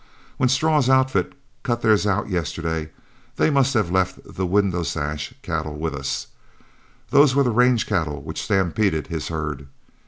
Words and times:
When 0.37 0.49
Straw's 0.49 0.89
outfit 0.89 1.33
cut 1.61 1.83
theirs 1.83 2.07
out 2.07 2.27
yesterday, 2.27 2.89
they 3.35 3.51
must 3.51 3.75
have 3.75 3.91
left 3.91 4.19
the 4.25 4.47
'Window 4.47 4.81
Sash' 4.81 5.31
cattle 5.43 5.75
with 5.77 5.93
us; 5.93 6.25
those 7.11 7.35
were 7.35 7.43
the 7.43 7.51
range 7.51 7.85
cattle 7.85 8.19
which 8.19 8.41
stampeded 8.41 9.05
his 9.09 9.27
herd. 9.27 9.67